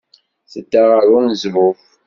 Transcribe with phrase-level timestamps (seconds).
[0.51, 1.81] Tedda ɣer uneẓruf.